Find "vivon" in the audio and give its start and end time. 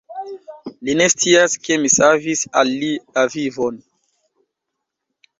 3.35-3.77